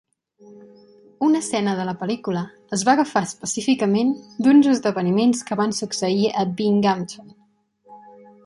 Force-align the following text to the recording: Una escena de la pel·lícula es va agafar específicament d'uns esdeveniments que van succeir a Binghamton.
Una 1.27 1.41
escena 1.43 1.75
de 1.79 1.85
la 1.89 1.93
pel·lícula 1.99 2.41
es 2.79 2.85
va 2.89 2.95
agafar 2.97 3.23
específicament 3.27 4.17
d'uns 4.47 4.71
esdeveniments 4.75 5.45
que 5.51 5.59
van 5.63 5.77
succeir 5.85 6.29
a 6.45 6.51
Binghamton. 6.63 7.31